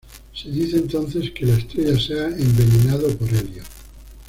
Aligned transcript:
Se 0.33 0.49
dice 0.49 0.77
entonces 0.77 1.29
que 1.29 1.45
la 1.45 1.53
estrella 1.59 1.95
se 1.99 2.19
ha 2.19 2.25
"envenenado" 2.29 3.15
por 3.19 3.31
helio. 3.31 3.61